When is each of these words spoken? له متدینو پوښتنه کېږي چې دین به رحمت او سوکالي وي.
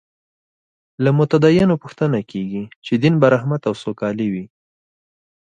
له 1.03 1.09
متدینو 1.17 1.75
پوښتنه 1.83 2.19
کېږي 2.31 2.63
چې 2.85 2.93
دین 3.01 3.15
به 3.21 3.27
رحمت 3.35 3.61
او 3.69 3.73
سوکالي 3.83 4.27
وي. 4.33 4.45